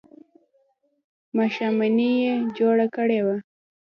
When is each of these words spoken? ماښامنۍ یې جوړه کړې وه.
ماښامنۍ 1.37 2.11
یې 2.23 2.33
جوړه 2.57 2.85
کړې 2.95 3.19
وه. 3.25 3.37